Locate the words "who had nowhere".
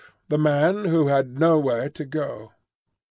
0.85-1.89